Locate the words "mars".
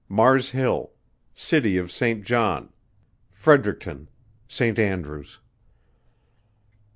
0.09-0.49